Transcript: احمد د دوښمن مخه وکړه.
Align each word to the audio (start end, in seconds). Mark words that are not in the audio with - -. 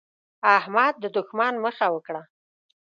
احمد 0.57 0.93
د 1.03 1.05
دوښمن 1.15 1.53
مخه 1.65 1.85
وکړه. 1.95 2.21